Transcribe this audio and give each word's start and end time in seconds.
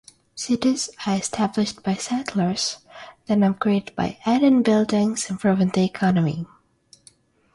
Cities 0.33 0.89
are 1.05 1.15
established 1.17 1.83
by 1.83 1.93
settlers, 1.93 2.77
then 3.27 3.41
upgraded 3.41 3.93
by 3.93 4.17
adding 4.25 4.63
buildings 4.63 5.29
improving 5.29 5.69
the 5.69 5.83
economy. 5.85 6.47